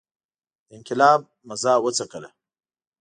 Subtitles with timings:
[0.67, 2.29] د انقلاب مزه وڅکله.